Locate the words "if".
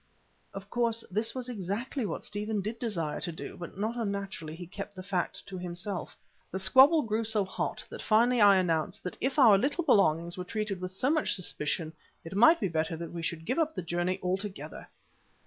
9.21-9.37